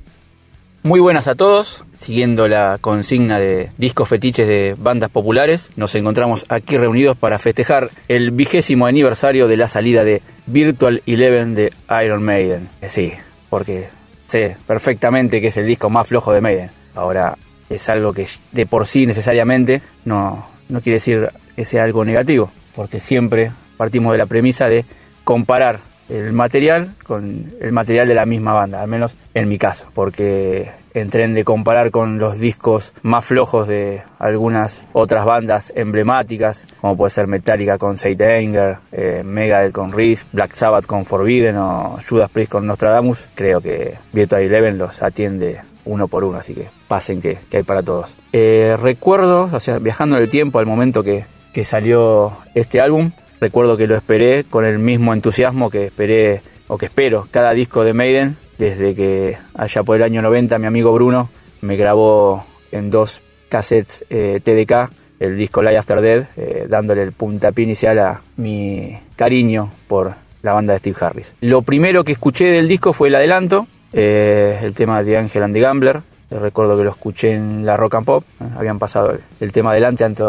Muy 0.84 1.00
buenas 1.00 1.28
a 1.28 1.36
todos, 1.36 1.84
siguiendo 2.00 2.48
la 2.48 2.80
consigna 2.82 3.38
de 3.38 3.70
discos 3.78 4.10
fetiches 4.10 4.48
de 4.48 4.76
bandas 4.80 5.12
populares, 5.12 5.70
nos 5.76 5.94
encontramos 5.94 6.44
aquí 6.50 6.76
reunidos 6.76 7.16
para 7.16 7.38
festejar 7.38 7.92
el 8.08 8.32
vigésimo 8.32 8.88
aniversario 8.88 9.48
de 9.48 9.58
la 9.58 9.68
salida 9.68 10.04
de 10.04 10.24
Virtual 10.48 11.04
Eleven 11.06 11.54
de 11.54 11.72
Iron 12.04 12.24
Maiden. 12.24 12.68
Eh, 12.82 12.90
sí, 12.90 13.14
porque 13.52 13.90
sé 14.26 14.58
perfectamente 14.66 15.40
que 15.40 15.48
es 15.48 15.58
el 15.58 15.68
disco 15.68 15.92
más 15.92 16.08
flojo 16.08 16.34
de 16.34 16.42
Maiden. 16.42 16.72
Ahora, 16.96 17.38
es 17.70 17.88
algo 17.88 18.12
que 18.12 18.26
de 18.52 18.66
por 18.66 18.88
sí 18.88 19.06
necesariamente 19.06 19.84
no, 20.04 20.48
no 20.68 20.82
quiere 20.82 20.96
decir 20.96 21.30
que 21.56 21.64
sea 21.64 21.84
algo 21.84 22.04
negativo, 22.04 22.52
porque 22.76 23.00
siempre 23.00 23.52
partimos 23.78 24.12
de 24.12 24.18
la 24.18 24.26
premisa 24.26 24.70
de 24.70 24.86
comparar 25.24 25.80
el 26.10 26.34
material 26.34 26.94
con 27.04 27.54
el 27.62 27.72
material 27.72 28.08
de 28.08 28.16
la 28.16 28.26
misma 28.26 28.54
banda, 28.54 28.82
al 28.82 28.88
menos 28.88 29.16
en 29.34 29.48
mi 29.48 29.58
caso, 29.58 29.88
porque 29.94 30.72
en 30.94 31.34
de 31.34 31.44
comparar 31.44 31.92
con 31.92 32.20
los 32.20 32.40
discos 32.40 32.94
más 33.02 33.24
flojos 33.24 33.68
de 33.68 34.02
algunas 34.20 34.88
otras 34.94 35.26
bandas 35.26 35.72
emblemáticas, 35.76 36.68
como 36.82 36.98
puede 36.98 37.12
ser 37.12 37.28
Metallica 37.28 37.78
con 37.78 37.98
Satan 37.98 38.30
Anger, 38.30 38.78
eh, 38.92 39.22
Megadeth 39.24 39.72
con 39.72 39.94
Risk, 39.94 40.28
Black 40.34 40.54
Sabbath 40.54 40.86
con 40.86 41.06
Forbidden 41.06 41.58
o 41.58 41.98
Judas 42.08 42.30
Priest 42.30 42.52
con 42.52 42.68
Nostradamus, 42.68 43.30
creo 43.36 43.62
que 43.62 43.96
Virtual 44.12 44.42
Eleven 44.42 44.78
los 44.78 45.02
atiende 45.02 45.62
uno 45.86 46.08
por 46.08 46.24
uno, 46.24 46.40
así 46.40 46.54
que 46.54 46.68
pasen 46.88 47.22
que, 47.22 47.38
hay 47.54 47.64
para 47.64 47.84
todos. 47.84 48.16
Eh, 48.34 48.78
recuerdo, 48.82 49.50
o 49.52 49.60
sea, 49.60 49.80
viajando 49.80 50.18
en 50.18 50.24
el 50.24 50.30
tiempo 50.30 50.60
al 50.60 50.66
momento 50.66 51.04
que, 51.04 51.26
que 51.54 51.64
salió 51.66 52.38
este 52.56 52.82
álbum, 52.82 53.12
recuerdo 53.40 53.78
que 53.78 53.88
lo 53.88 53.96
esperé 53.96 54.44
con 54.44 54.66
el 54.66 54.80
mismo 54.80 55.14
entusiasmo 55.14 55.70
que 55.70 55.86
esperé 55.86 56.42
o 56.68 56.78
que 56.78 56.86
espero 56.86 57.28
cada 57.30 57.52
disco 57.52 57.84
de 57.84 57.94
Maiden 57.94 58.38
desde 58.58 58.96
que 58.96 59.38
allá 59.54 59.84
por 59.84 59.96
el 59.96 60.04
año 60.04 60.22
90 60.22 60.58
mi 60.60 60.68
amigo 60.68 60.94
Bruno 60.94 61.30
me 61.62 61.76
grabó 61.76 62.46
en 62.72 62.90
dos 62.90 63.22
cassettes 63.50 64.06
eh, 64.10 64.40
TDK 64.44 64.92
el 65.22 65.38
disco 65.38 65.62
Live 65.62 65.78
After 65.78 66.02
Dead, 66.02 66.26
eh, 66.36 66.66
dándole 66.68 67.04
el 67.04 67.12
puntapié 67.12 67.64
inicial 67.64 68.00
a 68.00 68.22
mi 68.38 68.98
cariño 69.16 69.72
por 69.88 70.16
la 70.42 70.54
banda 70.54 70.74
de 70.74 70.80
Steve 70.80 70.98
Harris. 71.00 71.36
Lo 71.42 71.62
primero 71.62 72.04
que 72.04 72.12
escuché 72.12 72.48
del 72.48 72.68
disco 72.68 72.92
fue 72.92 73.10
el 73.10 73.16
adelanto, 73.16 73.68
eh, 73.94 74.60
el 74.64 74.74
tema 74.74 75.04
de 75.04 75.18
Angel 75.18 75.44
and 75.44 75.54
the 75.54 75.60
Gambler. 75.60 76.02
Recuerdo 76.32 76.76
que 76.76 76.84
lo 76.84 76.90
escuché 76.90 77.34
en 77.34 77.66
la 77.66 77.78
Rock 77.78 77.96
and 77.96 78.06
Pop, 78.06 78.24
habían 78.58 78.80
pasado 78.80 79.16
el, 79.40 79.52
tema 79.52 79.72
adelante 79.72 80.06
antes, 80.06 80.26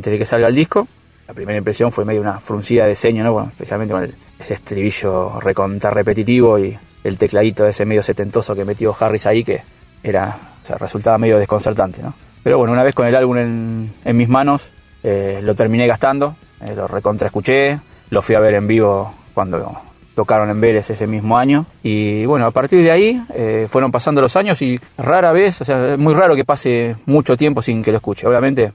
de 0.00 0.18
que 0.18 0.24
salga 0.24 0.48
el 0.48 0.54
disco. 0.54 0.88
La 1.28 1.34
primera 1.34 1.58
impresión 1.58 1.92
fue 1.92 2.04
medio 2.04 2.20
una 2.20 2.40
fruncida 2.40 2.86
de 2.86 2.96
ceño, 2.96 3.24
¿no? 3.24 3.48
especialmente 3.48 3.94
con 3.94 4.12
ese 4.38 4.54
estribillo 4.54 5.40
recontra 5.40 5.90
repetitivo 5.90 6.58
y 6.58 6.76
el 7.04 7.18
tecladito 7.18 7.66
ese 7.66 7.84
medio 7.84 8.02
setentoso 8.02 8.54
que 8.54 8.64
metió 8.64 8.94
Harris 8.98 9.26
ahí 9.26 9.44
que 9.44 9.62
era, 10.02 10.36
o 10.62 10.66
sea, 10.66 10.76
resultaba 10.76 11.18
medio 11.18 11.38
desconcertante, 11.38 12.02
¿no? 12.02 12.14
Pero 12.42 12.58
bueno, 12.58 12.72
una 12.72 12.82
vez 12.82 12.94
con 12.94 13.06
el 13.06 13.14
álbum 13.14 13.38
en, 13.38 13.92
en 14.04 14.16
mis 14.16 14.28
manos, 14.28 14.72
eh, 15.02 15.40
lo 15.42 15.54
terminé 15.54 15.86
gastando, 15.86 16.36
eh, 16.60 16.74
lo 16.74 16.88
recontra 16.88 17.26
escuché, 17.26 17.78
lo 18.10 18.20
fui 18.20 18.34
a 18.34 18.40
ver 18.40 18.54
en 18.54 18.66
vivo 18.66 19.14
cuando 19.32 19.80
tocaron 20.14 20.50
en 20.50 20.60
Vélez 20.60 20.90
ese 20.90 21.06
mismo 21.06 21.36
año. 21.36 21.66
Y 21.82 22.26
bueno, 22.26 22.46
a 22.46 22.50
partir 22.50 22.82
de 22.82 22.90
ahí 22.90 23.22
eh, 23.34 23.66
fueron 23.70 23.90
pasando 23.90 24.20
los 24.20 24.36
años 24.36 24.60
y 24.62 24.78
rara 24.98 25.32
vez, 25.32 25.60
o 25.60 25.64
sea, 25.64 25.94
es 25.94 25.98
muy 25.98 26.14
raro 26.14 26.34
que 26.34 26.44
pase 26.44 26.96
mucho 27.06 27.36
tiempo 27.36 27.62
sin 27.62 27.82
que 27.82 27.90
lo 27.90 27.98
escuche. 27.98 28.26
Obviamente, 28.26 28.72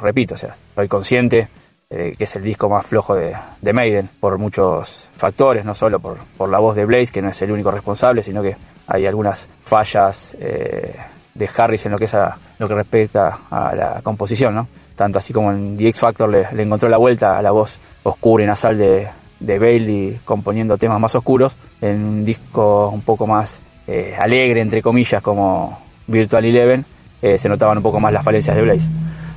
repito, 0.00 0.34
o 0.34 0.38
sea, 0.38 0.54
soy 0.74 0.88
consciente 0.88 1.48
eh, 1.88 2.14
que 2.18 2.24
es 2.24 2.34
el 2.34 2.42
disco 2.42 2.68
más 2.68 2.84
flojo 2.84 3.14
de, 3.14 3.32
de, 3.60 3.72
Maiden, 3.72 4.10
por 4.18 4.38
muchos 4.38 5.08
factores, 5.14 5.64
no 5.64 5.72
solo 5.72 6.00
por, 6.00 6.18
por, 6.36 6.50
la 6.50 6.58
voz 6.58 6.74
de 6.74 6.84
Blaze, 6.84 7.12
que 7.12 7.22
no 7.22 7.28
es 7.28 7.40
el 7.42 7.52
único 7.52 7.70
responsable, 7.70 8.24
sino 8.24 8.42
que 8.42 8.56
hay 8.88 9.06
algunas 9.06 9.48
fallas 9.62 10.36
eh, 10.40 10.96
de 11.32 11.50
Harris 11.56 11.86
en 11.86 11.92
lo 11.92 11.98
que, 11.98 12.06
es 12.06 12.14
a, 12.14 12.36
lo 12.58 12.66
que 12.66 12.74
respecta 12.74 13.38
a 13.48 13.72
la 13.76 14.00
composición, 14.02 14.56
¿no? 14.56 14.66
Tanto 14.96 15.20
así 15.20 15.32
como 15.32 15.52
en 15.52 15.76
The 15.76 15.86
X 15.90 16.00
Factor 16.00 16.28
le, 16.28 16.48
encontró 16.60 16.88
la 16.88 16.96
vuelta 16.96 17.38
a 17.38 17.42
la 17.42 17.52
voz 17.52 17.78
oscura 18.02 18.42
y 18.42 18.48
nasal 18.48 18.76
de, 18.76 19.06
de 19.40 19.58
Bailey 19.58 20.18
componiendo 20.24 20.78
temas 20.78 21.00
más 21.00 21.14
oscuros, 21.14 21.56
en 21.80 22.02
un 22.02 22.24
disco 22.24 22.88
un 22.88 23.02
poco 23.02 23.26
más 23.26 23.62
eh, 23.86 24.14
alegre, 24.18 24.60
entre 24.60 24.82
comillas, 24.82 25.22
como 25.22 25.78
Virtual 26.06 26.44
Eleven, 26.44 26.84
se 27.20 27.48
notaban 27.48 27.78
un 27.78 27.82
poco 27.82 27.98
más 27.98 28.12
las 28.12 28.22
falencias 28.22 28.54
de 28.54 28.62
Blaze. 28.62 28.86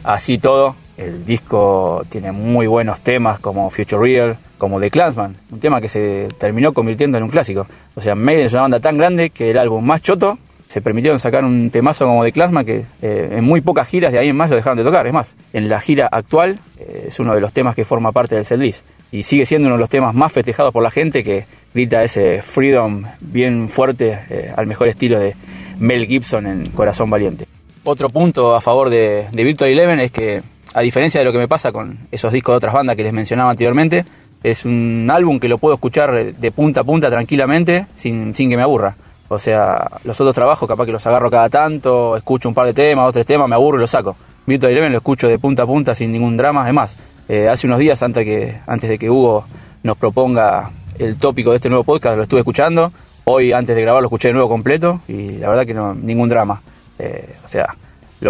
Así 0.04 0.38
todo, 0.38 0.76
el 1.00 1.24
disco 1.24 2.04
tiene 2.10 2.32
muy 2.32 2.68
buenos 2.68 3.02
temas 3.02 3.40
como 3.40 3.70
Future 3.70 4.02
Real, 4.02 4.38
como 4.58 4.80
The 4.80 4.92
Clansman, 4.92 5.36
un 5.50 5.60
tema 5.60 5.80
que 5.80 5.88
se 5.88 6.28
terminó 6.38 6.74
convirtiendo 6.74 7.18
en 7.18 7.24
un 7.24 7.30
clásico. 7.30 7.66
O 7.96 8.02
sea, 8.02 8.16
Maiden 8.16 8.46
es 8.46 8.54
una 8.54 8.64
banda 8.64 8.80
tan 8.80 8.98
grande 8.98 9.30
que 9.30 9.52
el 9.52 9.58
álbum 9.58 9.86
más 9.86 10.02
choto 10.02 10.38
se 10.68 10.82
permitieron 10.82 11.18
sacar 11.18 11.44
un 11.46 11.70
temazo 11.72 12.06
como 12.06 12.24
The 12.24 12.32
Clansman 12.32 12.66
que 12.66 12.86
eh, 13.02 13.30
en 13.32 13.44
muy 13.44 13.62
pocas 13.62 13.88
giras 13.88 14.12
de 14.12 14.20
ahí 14.20 14.28
en 14.28 14.36
más 14.36 14.50
lo 14.50 14.58
dejaron 14.58 14.78
de 14.78 14.84
tocar. 14.84 15.08
Es 15.08 15.14
más, 15.14 15.36
en 15.54 15.70
la 15.70 15.80
gira 15.80 16.08
actual 16.12 16.60
eh, 16.78 17.06
es 17.08 17.20
uno 17.20 17.34
de 17.34 17.42
los 17.42 17.54
temas 17.54 17.76
que 17.76 17.86
forma 17.86 18.12
parte 18.12 18.36
del 18.36 18.46
setlist 18.46 18.86
y 19.12 19.24
sigue 19.24 19.46
siendo 19.46 19.68
uno 19.68 19.76
de 19.76 19.82
los 19.82 19.90
temas 19.90 20.14
más 20.14 20.32
festejados 20.32 20.72
por 20.72 20.84
la 20.84 20.92
gente 20.92 21.24
que 21.24 21.46
grita 21.74 22.04
ese 22.04 22.42
freedom 22.42 23.06
bien 23.20 23.70
fuerte 23.70 24.20
eh, 24.30 24.54
al 24.56 24.68
mejor 24.68 24.88
estilo 24.88 25.20
de 25.20 25.36
Mel 25.80 26.06
Gibson 26.08 26.48
en 26.48 26.70
Corazón 26.72 27.10
Valiente. 27.10 27.48
Otro 27.84 28.10
punto 28.10 28.56
a 28.56 28.62
favor 28.62 28.90
de, 28.90 29.28
de 29.32 29.44
Virtual 29.44 29.70
Eleven 29.70 30.00
es 30.00 30.12
que 30.12 30.42
a 30.74 30.82
diferencia 30.82 31.20
de 31.20 31.26
lo 31.26 31.32
que 31.32 31.38
me 31.38 31.48
pasa 31.48 31.72
con 31.72 31.98
esos 32.12 32.32
discos 32.32 32.54
de 32.54 32.58
otras 32.58 32.74
bandas 32.74 32.96
que 32.96 33.04
les 33.04 33.14
mencionaba 33.14 33.52
anteriormente, 33.52 34.06
es 34.44 34.66
un 34.66 35.10
álbum 35.12 35.40
que 35.40 35.50
lo 35.50 35.58
puedo 35.58 35.76
escuchar 35.76 36.34
de 36.36 36.52
punta 36.52 36.82
a 36.82 36.84
punta 36.84 37.10
tranquilamente 37.10 37.88
sin, 37.96 38.34
sin 38.36 38.50
que 38.50 38.56
me 38.56 38.64
aburra. 38.64 38.96
O 39.28 39.38
sea, 39.38 39.88
los 40.06 40.20
otros 40.20 40.34
trabajos 40.34 40.68
capaz 40.68 40.86
que 40.86 40.92
los 40.92 41.06
agarro 41.06 41.30
cada 41.30 41.50
tanto, 41.50 42.18
escucho 42.18 42.50
un 42.50 42.56
par 42.56 42.66
de 42.66 42.74
temas, 42.74 43.06
dos 43.06 43.14
tres 43.14 43.26
temas, 43.26 43.48
me 43.48 43.56
aburro 43.56 43.78
y 43.78 43.82
los 43.82 43.90
saco. 43.90 44.16
Virtual 44.46 44.72
Eleven 44.72 44.92
lo 44.92 44.98
escucho 44.98 45.28
de 45.28 45.38
punta 45.38 45.64
a 45.64 45.66
punta 45.66 45.94
sin 45.94 46.12
ningún 46.12 46.36
drama. 46.36 46.64
Además, 46.64 46.96
eh, 47.30 47.48
hace 47.48 47.68
unos 47.68 47.78
días 47.78 48.02
antes, 48.02 48.26
que, 48.26 48.58
antes 48.66 48.90
de 48.90 48.98
que 48.98 49.08
Hugo 49.08 49.46
nos 49.84 49.98
proponga 49.98 50.72
el 50.98 51.18
tópico 51.18 51.52
de 51.52 51.58
este 51.58 51.70
nuevo 51.70 51.84
podcast, 51.84 52.18
lo 52.18 52.24
estuve 52.24 52.40
escuchando. 52.40 52.92
Hoy, 53.26 53.54
antes 53.54 53.76
de 53.76 53.84
grabar, 53.84 54.02
lo 54.02 54.08
escuché 54.08 54.30
de 54.30 54.34
nuevo 54.34 54.50
completo 54.50 55.02
y 55.08 55.38
la 55.38 55.48
verdad 55.48 55.64
que 55.64 55.76
no, 55.76 55.94
ningún 55.94 56.28
drama. 56.28 56.60
Eh, 56.98 57.36
o 57.46 57.48
sea, 57.48 57.76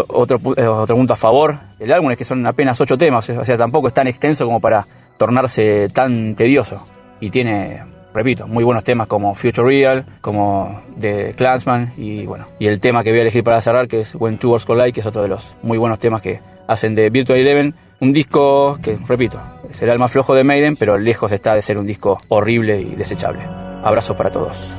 otro, 0.09 0.41
eh, 0.57 0.67
otro 0.67 0.97
punto 0.97 1.13
a 1.13 1.15
favor 1.15 1.55
del 1.79 1.93
álbum 1.93 2.11
es 2.11 2.17
que 2.17 2.25
son 2.25 2.45
apenas 2.45 2.79
ocho 2.81 2.97
temas, 2.97 3.29
o 3.29 3.45
sea, 3.45 3.57
tampoco 3.57 3.87
es 3.87 3.93
tan 3.93 4.05
extenso 4.07 4.45
como 4.45 4.59
para 4.59 4.85
tornarse 5.17 5.87
tan 5.93 6.35
tedioso. 6.35 6.85
Y 7.21 7.29
tiene, 7.29 7.81
repito, 8.13 8.49
muy 8.49 8.65
buenos 8.65 8.83
temas 8.83 9.07
como 9.07 9.33
Future 9.33 9.65
Real, 9.65 10.05
como 10.19 10.81
The 10.99 11.35
Clansman 11.37 11.93
y 11.95 12.25
bueno, 12.25 12.47
y 12.59 12.67
el 12.67 12.81
tema 12.81 13.01
que 13.01 13.11
voy 13.11 13.19
a 13.19 13.21
elegir 13.21 13.45
para 13.45 13.61
cerrar 13.61 13.87
que 13.87 14.01
es 14.01 14.13
When 14.13 14.37
Two 14.37 14.49
Worlds 14.49 14.65
Collide, 14.65 14.91
que 14.91 14.99
es 14.99 15.05
otro 15.05 15.21
de 15.21 15.29
los 15.29 15.55
muy 15.63 15.77
buenos 15.77 15.99
temas 15.99 16.21
que 16.21 16.41
hacen 16.67 16.95
de 16.95 17.09
Virtual 17.09 17.39
Eleven 17.39 17.73
un 17.99 18.13
disco 18.13 18.77
que, 18.81 18.97
repito, 19.07 19.39
será 19.71 19.93
el 19.93 19.99
más 19.99 20.11
flojo 20.11 20.33
de 20.33 20.43
Maiden, 20.43 20.75
pero 20.75 20.97
lejos 20.97 21.31
está 21.31 21.53
de 21.55 21.61
ser 21.61 21.77
un 21.77 21.85
disco 21.85 22.19
horrible 22.29 22.79
y 22.81 22.95
desechable. 22.95 23.41
Abrazos 23.83 24.15
para 24.15 24.31
todos. 24.31 24.77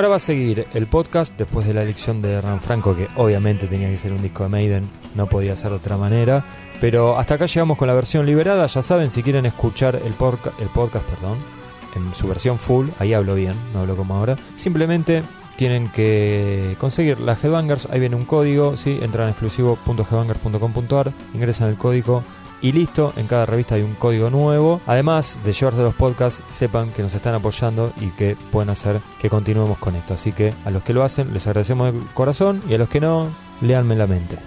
Ahora 0.00 0.08
va 0.08 0.16
a 0.16 0.20
seguir 0.20 0.66
el 0.72 0.86
podcast 0.86 1.36
después 1.36 1.66
de 1.66 1.74
la 1.74 1.82
elección 1.82 2.22
de 2.22 2.32
Hernán 2.32 2.62
Franco, 2.62 2.96
que 2.96 3.08
obviamente 3.16 3.66
tenía 3.66 3.90
que 3.90 3.98
ser 3.98 4.12
un 4.12 4.22
disco 4.22 4.44
de 4.44 4.48
Maiden, 4.48 4.88
no 5.14 5.26
podía 5.26 5.54
ser 5.56 5.72
de 5.72 5.76
otra 5.76 5.98
manera. 5.98 6.42
Pero 6.80 7.18
hasta 7.18 7.34
acá 7.34 7.44
llegamos 7.44 7.76
con 7.76 7.86
la 7.86 7.92
versión 7.92 8.24
liberada. 8.24 8.66
Ya 8.66 8.82
saben, 8.82 9.10
si 9.10 9.22
quieren 9.22 9.44
escuchar 9.44 9.96
el, 9.96 10.14
podcast 10.14 11.06
perdón, 11.06 11.36
en 11.94 12.14
su 12.14 12.26
versión 12.26 12.58
full, 12.58 12.88
ahí 12.98 13.12
hablo 13.12 13.34
bien, 13.34 13.52
no 13.74 13.80
hablo 13.80 13.94
como 13.94 14.16
ahora. 14.16 14.36
Simplemente 14.56 15.22
tienen 15.56 15.90
que 15.90 16.76
conseguir 16.80 17.20
las 17.20 17.44
Headbangers. 17.44 17.86
Ahí 17.90 18.00
viene 18.00 18.16
un 18.16 18.24
código, 18.24 18.78
¿sí? 18.78 18.98
entran 19.02 19.26
a 19.26 19.30
exclusivo.headbangers.com.ar, 19.32 21.12
ingresan 21.34 21.68
el 21.68 21.76
código 21.76 22.24
y 22.62 22.72
listo, 22.72 23.12
en 23.16 23.26
cada 23.26 23.46
revista 23.46 23.74
hay 23.74 23.82
un 23.82 23.94
código 23.94 24.30
nuevo. 24.30 24.80
Además 24.86 25.38
de 25.44 25.52
llevarse 25.52 25.82
los 25.82 25.94
podcasts, 25.94 26.42
sepan 26.48 26.90
que 26.90 27.02
nos 27.02 27.14
están 27.14 27.34
apoyando 27.34 27.92
y 27.98 28.08
que 28.10 28.36
pueden 28.50 28.70
hacer 28.70 29.00
que 29.18 29.30
continuemos 29.30 29.78
con 29.78 29.96
esto. 29.96 30.14
Así 30.14 30.32
que 30.32 30.52
a 30.64 30.70
los 30.70 30.82
que 30.82 30.92
lo 30.92 31.02
hacen 31.02 31.32
les 31.32 31.46
agradecemos 31.46 31.92
de 31.92 32.00
corazón 32.14 32.62
y 32.68 32.74
a 32.74 32.78
los 32.78 32.88
que 32.88 33.00
no, 33.00 33.28
leanme 33.60 33.96
la 33.96 34.06
mente. 34.06 34.38